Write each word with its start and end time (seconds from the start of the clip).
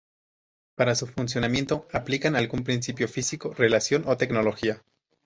Para 0.73 0.95
su 0.95 1.05
funcionamiento 1.05 1.87
aplican 1.93 2.35
algún 2.35 2.63
principio 2.63 3.07
físico, 3.07 3.53
relación, 3.53 4.03
o 4.07 4.17
tecnología. 4.17 4.81